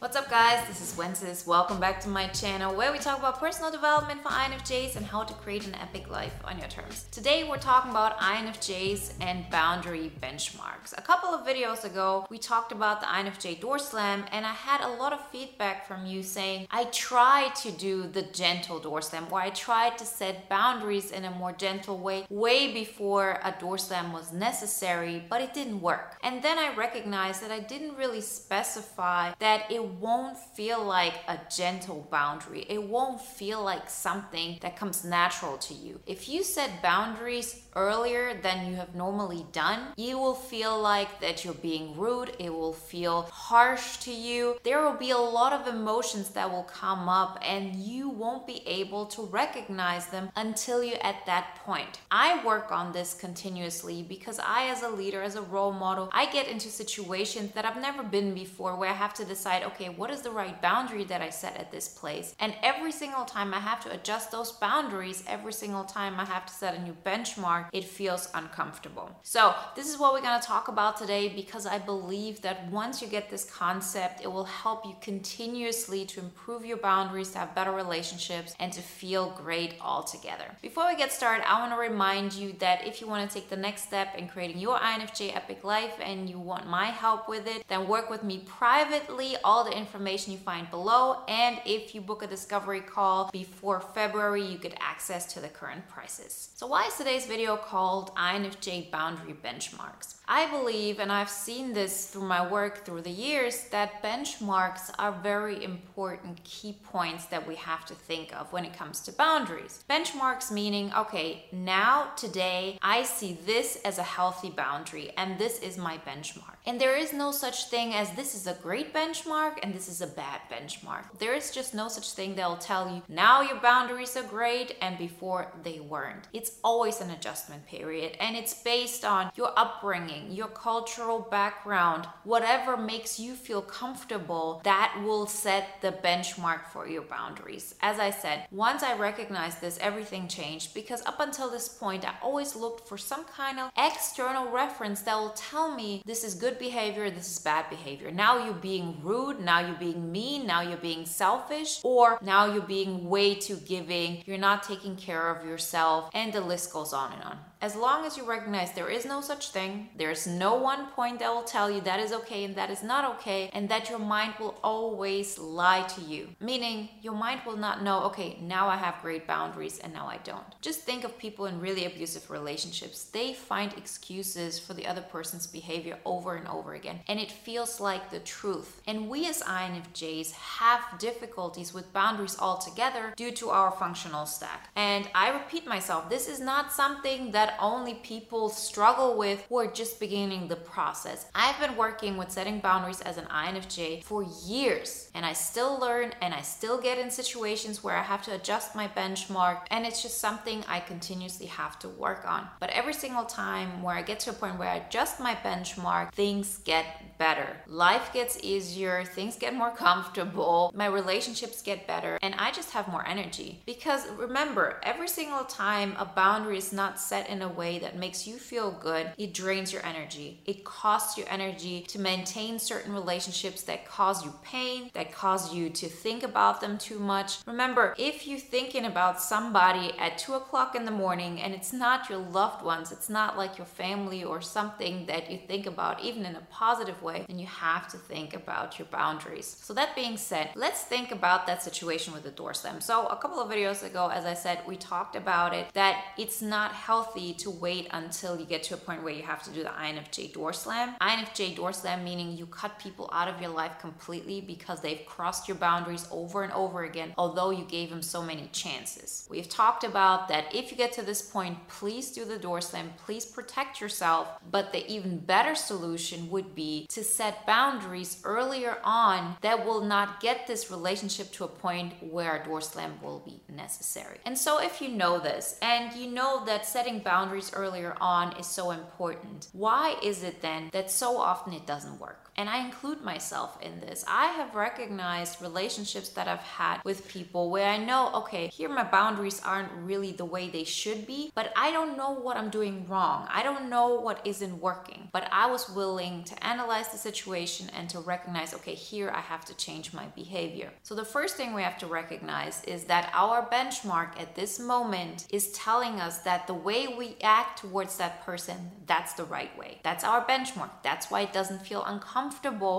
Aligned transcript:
What's 0.00 0.16
up 0.16 0.30
guys, 0.30 0.66
this 0.66 0.80
is 0.80 0.98
Wences. 0.98 1.46
Welcome 1.46 1.78
back 1.78 2.00
to 2.00 2.08
my 2.08 2.26
channel 2.28 2.74
where 2.74 2.90
we 2.90 2.96
talk 2.96 3.18
about 3.18 3.38
personal 3.38 3.70
development 3.70 4.22
for 4.22 4.30
INFJs 4.30 4.96
and 4.96 5.04
how 5.04 5.24
to 5.24 5.34
create 5.34 5.66
an 5.66 5.74
epic 5.74 6.10
life 6.10 6.32
on 6.42 6.58
your 6.58 6.68
terms. 6.68 7.04
Today 7.10 7.44
we're 7.46 7.58
talking 7.58 7.90
about 7.90 8.16
INFJs 8.16 9.12
and 9.20 9.44
boundary 9.50 10.10
benchmarks. 10.22 10.96
A 10.96 11.02
couple 11.02 11.28
of 11.28 11.46
videos 11.46 11.84
ago 11.84 12.26
we 12.30 12.38
talked 12.38 12.72
about 12.72 13.02
the 13.02 13.08
INFJ 13.08 13.60
door 13.60 13.78
slam 13.78 14.24
and 14.32 14.46
I 14.46 14.54
had 14.54 14.80
a 14.80 14.88
lot 14.88 15.12
of 15.12 15.20
feedback 15.28 15.86
from 15.86 16.06
you 16.06 16.22
saying 16.22 16.66
I 16.70 16.84
tried 16.84 17.54
to 17.56 17.70
do 17.70 18.08
the 18.08 18.22
gentle 18.22 18.78
door 18.78 19.02
slam 19.02 19.26
or 19.30 19.38
I 19.38 19.50
tried 19.50 19.98
to 19.98 20.06
set 20.06 20.48
boundaries 20.48 21.10
in 21.10 21.26
a 21.26 21.30
more 21.30 21.52
gentle 21.52 21.98
way 21.98 22.24
way 22.30 22.72
before 22.72 23.38
a 23.44 23.54
door 23.60 23.76
slam 23.76 24.14
was 24.14 24.32
necessary 24.32 25.22
but 25.28 25.42
it 25.42 25.52
didn't 25.52 25.82
work. 25.82 26.16
And 26.22 26.42
then 26.42 26.58
I 26.58 26.74
recognized 26.74 27.42
that 27.42 27.50
I 27.50 27.60
didn't 27.60 27.98
really 27.98 28.22
specify 28.22 29.34
that 29.40 29.70
it 29.70 29.89
won't 29.98 30.36
feel 30.36 30.84
like 30.84 31.14
a 31.28 31.38
gentle 31.54 32.06
boundary. 32.10 32.66
It 32.68 32.82
won't 32.82 33.20
feel 33.20 33.62
like 33.62 33.88
something 33.88 34.58
that 34.62 34.76
comes 34.76 35.04
natural 35.04 35.58
to 35.58 35.74
you. 35.74 36.00
If 36.06 36.28
you 36.28 36.42
set 36.42 36.82
boundaries 36.82 37.62
earlier 37.76 38.34
than 38.42 38.68
you 38.68 38.76
have 38.76 38.94
normally 38.94 39.46
done, 39.52 39.80
you 39.96 40.18
will 40.18 40.34
feel 40.34 40.80
like 40.80 41.20
that 41.20 41.44
you're 41.44 41.54
being 41.54 41.96
rude. 41.96 42.34
It 42.38 42.52
will 42.52 42.72
feel 42.72 43.22
harsh 43.32 43.98
to 43.98 44.12
you. 44.12 44.58
There 44.64 44.82
will 44.82 44.96
be 44.96 45.10
a 45.10 45.18
lot 45.18 45.52
of 45.52 45.66
emotions 45.66 46.30
that 46.30 46.50
will 46.50 46.64
come 46.64 47.08
up 47.08 47.38
and 47.42 47.76
you 47.76 48.08
won't 48.08 48.46
be 48.46 48.62
able 48.66 49.06
to 49.06 49.22
recognize 49.22 50.06
them 50.06 50.30
until 50.36 50.82
you're 50.82 51.04
at 51.04 51.26
that 51.26 51.56
point. 51.64 52.00
I 52.10 52.44
work 52.44 52.72
on 52.72 52.92
this 52.92 53.14
continuously 53.14 54.02
because 54.02 54.38
I, 54.38 54.68
as 54.68 54.82
a 54.82 54.88
leader, 54.88 55.22
as 55.22 55.36
a 55.36 55.42
role 55.42 55.72
model, 55.72 56.10
I 56.12 56.30
get 56.30 56.48
into 56.48 56.68
situations 56.68 57.52
that 57.52 57.64
I've 57.64 57.80
never 57.80 58.02
been 58.02 58.34
before 58.34 58.76
where 58.76 58.90
I 58.90 58.94
have 58.94 59.14
to 59.14 59.24
decide, 59.24 59.62
okay, 59.64 59.79
what 59.88 60.10
is 60.10 60.22
the 60.22 60.30
right 60.30 60.60
boundary 60.62 61.04
that 61.04 61.20
I 61.20 61.30
set 61.30 61.56
at 61.56 61.70
this 61.70 61.88
place? 61.88 62.34
And 62.38 62.54
every 62.62 62.92
single 62.92 63.24
time 63.24 63.52
I 63.52 63.60
have 63.60 63.80
to 63.84 63.92
adjust 63.92 64.30
those 64.30 64.52
boundaries, 64.52 65.24
every 65.26 65.52
single 65.52 65.84
time 65.84 66.18
I 66.18 66.24
have 66.24 66.46
to 66.46 66.52
set 66.52 66.76
a 66.76 66.82
new 66.82 66.96
benchmark, 67.04 67.66
it 67.72 67.84
feels 67.84 68.30
uncomfortable. 68.34 69.10
So, 69.22 69.54
this 69.76 69.88
is 69.88 69.98
what 69.98 70.12
we're 70.14 70.20
to 70.40 70.46
talk 70.46 70.68
about 70.68 70.96
today 70.96 71.28
because 71.28 71.66
I 71.66 71.78
believe 71.78 72.42
that 72.42 72.70
once 72.70 73.00
you 73.00 73.08
get 73.08 73.30
this 73.30 73.44
concept, 73.44 74.22
it 74.22 74.30
will 74.30 74.44
help 74.44 74.84
you 74.84 74.94
continuously 75.00 76.04
to 76.06 76.20
improve 76.20 76.64
your 76.64 76.76
boundaries, 76.76 77.30
to 77.30 77.38
have 77.38 77.54
better 77.54 77.72
relationships, 77.72 78.54
and 78.60 78.72
to 78.72 78.80
feel 78.80 79.30
great 79.30 79.74
altogether. 79.80 80.44
Before 80.62 80.86
we 80.86 80.96
get 80.96 81.12
started, 81.12 81.48
I 81.48 81.60
want 81.60 81.72
to 81.72 81.78
remind 81.78 82.32
you 82.32 82.52
that 82.58 82.86
if 82.86 83.00
you 83.00 83.06
want 83.06 83.28
to 83.28 83.34
take 83.34 83.48
the 83.48 83.56
next 83.56 83.82
step 83.82 84.14
in 84.16 84.28
creating 84.28 84.58
your 84.58 84.78
INFJ 84.78 85.34
epic 85.34 85.64
life 85.64 85.94
and 86.02 86.28
you 86.28 86.38
want 86.38 86.68
my 86.68 86.86
help 86.86 87.28
with 87.28 87.46
it, 87.46 87.64
then 87.68 87.88
work 87.88 88.10
with 88.10 88.22
me 88.22 88.42
privately. 88.46 89.36
All 89.42 89.64
the 89.64 89.69
information 89.70 90.32
you 90.32 90.38
find 90.38 90.70
below. 90.70 91.18
And 91.28 91.60
if 91.64 91.94
you 91.94 92.00
book 92.00 92.22
a 92.22 92.26
discovery 92.26 92.80
call 92.80 93.30
before 93.32 93.80
February, 93.80 94.42
you 94.42 94.58
get 94.58 94.76
access 94.80 95.32
to 95.34 95.40
the 95.40 95.48
current 95.48 95.86
prices. 95.88 96.50
So, 96.54 96.66
why 96.66 96.86
is 96.86 96.94
today's 96.94 97.26
video 97.26 97.56
called 97.56 98.14
INFJ 98.16 98.90
Boundary 98.90 99.34
Benchmarks? 99.34 100.16
I 100.32 100.48
believe, 100.48 101.00
and 101.00 101.10
I've 101.10 101.28
seen 101.28 101.72
this 101.72 102.06
through 102.06 102.28
my 102.28 102.46
work 102.46 102.84
through 102.84 103.02
the 103.02 103.10
years, 103.10 103.64
that 103.70 104.00
benchmarks 104.00 104.90
are 104.96 105.10
very 105.10 105.64
important 105.64 106.42
key 106.44 106.76
points 106.84 107.26
that 107.26 107.48
we 107.48 107.56
have 107.56 107.84
to 107.86 107.94
think 107.94 108.32
of 108.38 108.52
when 108.52 108.64
it 108.64 108.72
comes 108.72 109.00
to 109.00 109.12
boundaries. 109.12 109.82
Benchmarks 109.90 110.52
meaning, 110.52 110.92
okay, 110.96 111.46
now 111.50 112.12
today 112.16 112.78
I 112.80 113.02
see 113.02 113.38
this 113.44 113.78
as 113.84 113.98
a 113.98 114.04
healthy 114.04 114.50
boundary 114.50 115.10
and 115.16 115.36
this 115.38 115.58
is 115.58 115.76
my 115.76 115.98
benchmark. 115.98 116.56
And 116.64 116.80
there 116.80 116.96
is 116.96 117.12
no 117.12 117.32
such 117.32 117.68
thing 117.68 117.94
as 117.94 118.12
this 118.12 118.34
is 118.34 118.46
a 118.46 118.54
great 118.54 118.94
benchmark 118.94 119.58
and 119.62 119.74
this 119.74 119.88
is 119.88 120.00
a 120.00 120.06
bad 120.06 120.40
benchmark. 120.50 121.04
There 121.18 121.34
is 121.34 121.50
just 121.50 121.74
no 121.74 121.88
such 121.88 122.12
thing 122.12 122.34
that'll 122.34 122.56
tell 122.56 122.92
you 122.92 123.02
now 123.08 123.40
your 123.42 123.60
boundaries 123.60 124.16
are 124.16 124.22
great 124.22 124.76
and 124.80 124.98
before 124.98 125.52
they 125.62 125.80
weren't. 125.80 126.28
It's 126.32 126.52
always 126.62 127.00
an 127.00 127.10
adjustment 127.10 127.66
period 127.66 128.16
and 128.20 128.36
it's 128.36 128.62
based 128.62 129.04
on 129.04 129.30
your 129.36 129.52
upbringing 129.56 130.30
your 130.30 130.48
cultural 130.48 131.20
background, 131.20 132.06
whatever 132.24 132.76
makes 132.76 133.18
you 133.18 133.34
feel 133.34 133.62
comfortable, 133.62 134.60
that 134.64 135.00
will 135.04 135.26
set 135.26 135.80
the 135.80 135.92
benchmark 135.92 136.66
for 136.66 136.88
your 136.88 137.02
boundaries. 137.02 137.74
As 137.80 137.98
I 137.98 138.10
said, 138.10 138.46
once 138.50 138.82
I 138.82 138.96
recognized 138.96 139.60
this, 139.60 139.78
everything 139.80 140.28
changed 140.28 140.74
because 140.74 141.04
up 141.06 141.20
until 141.20 141.50
this 141.50 141.68
point, 141.68 142.06
I 142.06 142.14
always 142.22 142.56
looked 142.56 142.88
for 142.88 142.98
some 142.98 143.24
kind 143.24 143.58
of 143.58 143.70
external 143.76 144.50
reference 144.50 145.02
that 145.02 145.16
will 145.16 145.30
tell 145.30 145.74
me 145.74 146.02
this 146.06 146.24
is 146.24 146.34
good 146.34 146.58
behavior, 146.58 147.10
this 147.10 147.30
is 147.30 147.38
bad 147.38 147.68
behavior. 147.70 148.10
Now 148.10 148.44
you're 148.44 148.54
being 148.54 148.98
rude, 149.02 149.40
now 149.50 149.58
you're 149.66 149.84
being 149.88 150.12
mean, 150.12 150.46
now 150.46 150.60
you're 150.60 150.84
being 150.90 151.04
selfish, 151.04 151.80
or 151.82 152.20
now 152.22 152.42
you're 152.52 152.70
being 152.78 153.08
way 153.08 153.34
too 153.34 153.56
giving, 153.74 154.22
you're 154.24 154.38
not 154.38 154.62
taking 154.62 154.94
care 154.94 155.26
of 155.34 155.44
yourself, 155.44 156.08
and 156.14 156.32
the 156.32 156.40
list 156.40 156.72
goes 156.72 156.92
on 156.92 157.12
and 157.14 157.22
on. 157.24 157.38
As 157.62 157.76
long 157.76 158.06
as 158.06 158.16
you 158.16 158.24
recognize 158.24 158.72
there 158.72 158.88
is 158.88 159.04
no 159.04 159.20
such 159.20 159.50
thing, 159.50 159.90
there's 159.94 160.26
no 160.26 160.54
one 160.54 160.86
point 160.92 161.18
that 161.18 161.30
will 161.30 161.42
tell 161.42 161.70
you 161.70 161.82
that 161.82 162.00
is 162.00 162.10
okay 162.10 162.44
and 162.44 162.56
that 162.56 162.70
is 162.70 162.82
not 162.82 163.04
okay, 163.16 163.50
and 163.52 163.68
that 163.68 163.90
your 163.90 163.98
mind 163.98 164.32
will 164.40 164.58
always 164.64 165.38
lie 165.38 165.82
to 165.82 166.00
you. 166.00 166.30
Meaning, 166.40 166.88
your 167.02 167.12
mind 167.12 167.42
will 167.44 167.58
not 167.58 167.82
know, 167.82 168.04
okay, 168.04 168.38
now 168.40 168.68
I 168.68 168.76
have 168.76 169.02
great 169.02 169.26
boundaries 169.26 169.78
and 169.78 169.92
now 169.92 170.06
I 170.06 170.16
don't. 170.24 170.58
Just 170.62 170.80
think 170.80 171.04
of 171.04 171.18
people 171.18 171.44
in 171.44 171.60
really 171.60 171.84
abusive 171.84 172.30
relationships. 172.30 173.04
They 173.04 173.34
find 173.34 173.74
excuses 173.74 174.58
for 174.58 174.72
the 174.72 174.86
other 174.86 175.02
person's 175.02 175.46
behavior 175.46 175.98
over 176.06 176.36
and 176.36 176.48
over 176.48 176.72
again, 176.72 177.00
and 177.08 177.20
it 177.20 177.30
feels 177.30 177.78
like 177.78 178.10
the 178.10 178.20
truth. 178.20 178.80
And 178.86 179.10
we 179.10 179.26
as 179.28 179.42
INFJs 179.42 180.32
have 180.32 180.98
difficulties 180.98 181.74
with 181.74 181.92
boundaries 181.92 182.38
altogether 182.40 183.12
due 183.16 183.32
to 183.32 183.50
our 183.50 183.70
functional 183.70 184.24
stack. 184.24 184.70
And 184.74 185.10
I 185.14 185.28
repeat 185.28 185.66
myself, 185.66 186.08
this 186.08 186.26
is 186.26 186.40
not 186.40 186.72
something 186.72 187.32
that 187.32 187.49
that 187.50 187.58
only 187.60 187.94
people 187.94 188.48
struggle 188.48 189.16
with 189.16 189.44
who 189.48 189.58
are 189.58 189.66
just 189.66 189.98
beginning 189.98 190.46
the 190.46 190.54
process. 190.54 191.26
I've 191.34 191.58
been 191.58 191.76
working 191.76 192.16
with 192.16 192.30
setting 192.30 192.60
boundaries 192.60 193.00
as 193.00 193.16
an 193.16 193.24
INFJ 193.24 194.04
for 194.04 194.24
years 194.46 195.10
and 195.14 195.26
I 195.26 195.32
still 195.32 195.80
learn 195.80 196.12
and 196.22 196.32
I 196.32 196.42
still 196.42 196.80
get 196.80 196.98
in 196.98 197.10
situations 197.10 197.82
where 197.82 197.96
I 197.96 198.02
have 198.02 198.22
to 198.22 198.34
adjust 198.34 198.76
my 198.76 198.86
benchmark 198.86 199.62
and 199.70 199.84
it's 199.84 200.02
just 200.02 200.18
something 200.18 200.64
I 200.68 200.78
continuously 200.78 201.46
have 201.46 201.78
to 201.80 201.88
work 201.88 202.24
on. 202.24 202.46
But 202.60 202.70
every 202.70 202.94
single 202.94 203.24
time 203.24 203.82
where 203.82 203.96
I 203.96 204.02
get 204.02 204.20
to 204.20 204.30
a 204.30 204.34
point 204.34 204.58
where 204.58 204.68
I 204.68 204.76
adjust 204.76 205.18
my 205.18 205.34
benchmark, 205.34 206.12
things 206.12 206.58
get 206.58 207.18
better. 207.18 207.56
Life 207.66 208.12
gets 208.12 208.38
easier, 208.42 209.04
things 209.04 209.36
get 209.36 209.54
more 209.54 209.70
comfortable, 209.70 210.72
my 210.74 210.86
relationships 210.86 211.62
get 211.62 211.86
better, 211.86 212.18
and 212.22 212.34
I 212.36 212.50
just 212.50 212.70
have 212.70 212.88
more 212.88 213.06
energy. 213.06 213.62
Because 213.66 214.08
remember, 214.12 214.80
every 214.82 215.08
single 215.08 215.44
time 215.44 215.94
a 215.98 216.04
boundary 216.04 216.56
is 216.56 216.72
not 216.72 216.98
set 216.98 217.28
in 217.28 217.39
a 217.42 217.48
way 217.48 217.78
that 217.78 217.96
makes 217.96 218.26
you 218.26 218.36
feel 218.36 218.70
good, 218.70 219.12
it 219.18 219.34
drains 219.34 219.72
your 219.72 219.84
energy. 219.84 220.40
It 220.44 220.64
costs 220.64 221.16
you 221.16 221.24
energy 221.28 221.82
to 221.88 221.98
maintain 221.98 222.58
certain 222.58 222.92
relationships 222.92 223.62
that 223.62 223.86
cause 223.86 224.24
you 224.24 224.32
pain, 224.42 224.90
that 224.94 225.12
cause 225.12 225.52
you 225.52 225.70
to 225.70 225.88
think 225.88 226.22
about 226.22 226.60
them 226.60 226.78
too 226.78 226.98
much. 226.98 227.38
Remember, 227.46 227.94
if 227.98 228.26
you're 228.26 228.38
thinking 228.38 228.84
about 228.84 229.20
somebody 229.20 229.92
at 229.98 230.18
two 230.18 230.34
o'clock 230.34 230.74
in 230.74 230.84
the 230.84 230.90
morning 230.90 231.40
and 231.40 231.54
it's 231.54 231.72
not 231.72 232.08
your 232.08 232.18
loved 232.18 232.64
ones, 232.64 232.92
it's 232.92 233.08
not 233.08 233.36
like 233.36 233.58
your 233.58 233.66
family 233.66 234.24
or 234.24 234.40
something 234.40 235.06
that 235.06 235.30
you 235.30 235.38
think 235.38 235.66
about, 235.66 236.02
even 236.02 236.24
in 236.26 236.36
a 236.36 236.46
positive 236.50 237.02
way, 237.02 237.24
then 237.28 237.38
you 237.38 237.46
have 237.46 237.88
to 237.88 237.96
think 237.96 238.34
about 238.34 238.78
your 238.78 238.86
boundaries. 238.86 239.56
So, 239.62 239.74
that 239.74 239.94
being 239.94 240.16
said, 240.16 240.50
let's 240.54 240.82
think 240.82 241.10
about 241.10 241.46
that 241.46 241.62
situation 241.62 242.12
with 242.12 242.22
the 242.22 242.30
door 242.30 242.54
slam. 242.54 242.80
So, 242.80 243.06
a 243.06 243.16
couple 243.16 243.40
of 243.40 243.50
videos 243.50 243.82
ago, 243.82 244.08
as 244.08 244.24
I 244.24 244.34
said, 244.34 244.60
we 244.66 244.76
talked 244.76 245.16
about 245.16 245.54
it 245.54 245.72
that 245.74 246.04
it's 246.18 246.42
not 246.42 246.72
healthy 246.72 247.29
to 247.34 247.50
wait 247.50 247.88
until 247.92 248.38
you 248.38 248.44
get 248.44 248.62
to 248.64 248.74
a 248.74 248.76
point 248.76 249.02
where 249.02 249.12
you 249.12 249.22
have 249.22 249.42
to 249.44 249.50
do 249.50 249.62
the 249.62 249.70
INFJ 249.70 250.32
door 250.32 250.52
slam. 250.52 250.94
INFJ 251.00 251.56
door 251.56 251.72
slam 251.72 252.04
meaning 252.04 252.36
you 252.36 252.46
cut 252.46 252.78
people 252.78 253.08
out 253.12 253.28
of 253.28 253.40
your 253.40 253.50
life 253.50 253.78
completely 253.80 254.40
because 254.40 254.80
they've 254.80 255.04
crossed 255.06 255.48
your 255.48 255.56
boundaries 255.56 256.06
over 256.10 256.42
and 256.42 256.52
over 256.52 256.84
again, 256.84 257.12
although 257.16 257.50
you 257.50 257.64
gave 257.64 257.90
them 257.90 258.02
so 258.02 258.22
many 258.22 258.48
chances. 258.52 259.26
We've 259.30 259.48
talked 259.48 259.84
about 259.84 260.28
that 260.28 260.54
if 260.54 260.70
you 260.70 260.76
get 260.76 260.92
to 260.94 261.02
this 261.02 261.22
point, 261.22 261.68
please 261.68 262.10
do 262.10 262.24
the 262.24 262.38
door 262.38 262.60
slam, 262.60 262.92
please 262.96 263.24
protect 263.24 263.80
yourself. 263.80 264.28
But 264.50 264.72
the 264.72 264.86
even 264.90 265.18
better 265.18 265.54
solution 265.54 266.30
would 266.30 266.54
be 266.54 266.86
to 266.88 267.04
set 267.04 267.46
boundaries 267.46 268.20
earlier 268.24 268.78
on 268.84 269.36
that 269.42 269.64
will 269.64 269.82
not 269.82 270.20
get 270.20 270.46
this 270.46 270.70
relationship 270.70 271.32
to 271.32 271.44
a 271.44 271.48
point 271.48 271.92
where 272.00 272.36
a 272.36 272.44
door 272.44 272.60
slam 272.60 272.98
will 273.02 273.20
be 273.20 273.40
necessary. 273.48 274.18
And 274.24 274.36
so 274.36 274.60
if 274.60 274.80
you 274.80 274.88
know 274.88 275.18
this 275.18 275.58
and 275.62 275.92
you 275.94 276.10
know 276.10 276.44
that 276.46 276.66
setting 276.66 276.98
boundaries 276.98 277.19
boundaries 277.20 277.52
earlier 277.52 277.94
on 278.00 278.32
is 278.38 278.46
so 278.46 278.70
important. 278.70 279.48
Why 279.52 279.96
is 280.02 280.22
it 280.22 280.40
then 280.40 280.70
that 280.72 280.90
so 280.90 281.18
often 281.18 281.52
it 281.52 281.66
doesn't 281.66 282.00
work? 282.00 282.29
And 282.40 282.48
I 282.48 282.64
include 282.64 283.02
myself 283.02 283.58
in 283.60 283.80
this. 283.80 284.02
I 284.08 284.28
have 284.28 284.54
recognized 284.54 285.42
relationships 285.42 286.08
that 286.08 286.26
I've 286.26 286.38
had 286.38 286.80
with 286.84 287.06
people 287.06 287.50
where 287.50 287.68
I 287.68 287.76
know, 287.76 288.10
okay, 288.14 288.46
here 288.46 288.70
my 288.70 288.82
boundaries 288.82 289.42
aren't 289.44 289.70
really 289.72 290.12
the 290.12 290.24
way 290.24 290.48
they 290.48 290.64
should 290.64 291.06
be, 291.06 291.32
but 291.34 291.52
I 291.54 291.70
don't 291.70 291.98
know 291.98 292.12
what 292.12 292.38
I'm 292.38 292.48
doing 292.48 292.88
wrong. 292.88 293.28
I 293.30 293.42
don't 293.42 293.68
know 293.68 294.00
what 294.00 294.26
isn't 294.26 294.58
working. 294.58 295.10
But 295.12 295.28
I 295.30 295.50
was 295.50 295.68
willing 295.68 296.24
to 296.24 296.46
analyze 296.46 296.88
the 296.88 296.96
situation 296.96 297.68
and 297.76 297.90
to 297.90 298.00
recognize, 298.00 298.54
okay, 298.54 298.74
here 298.74 299.10
I 299.10 299.20
have 299.20 299.44
to 299.44 299.54
change 299.58 299.92
my 299.92 300.06
behavior. 300.06 300.70
So 300.82 300.94
the 300.94 301.04
first 301.04 301.36
thing 301.36 301.52
we 301.52 301.60
have 301.60 301.76
to 301.80 301.86
recognize 301.86 302.64
is 302.64 302.84
that 302.84 303.10
our 303.12 303.50
benchmark 303.50 304.18
at 304.18 304.34
this 304.34 304.58
moment 304.58 305.26
is 305.30 305.52
telling 305.52 306.00
us 306.00 306.20
that 306.20 306.46
the 306.46 306.54
way 306.54 306.88
we 306.88 307.18
act 307.22 307.58
towards 307.58 307.98
that 307.98 308.24
person, 308.24 308.70
that's 308.86 309.12
the 309.12 309.24
right 309.24 309.54
way. 309.58 309.80
That's 309.82 310.04
our 310.04 310.24
benchmark. 310.24 310.70
That's 310.82 311.10
why 311.10 311.20
it 311.20 311.34
doesn't 311.34 311.66
feel 311.66 311.84
uncomfortable 311.84 312.29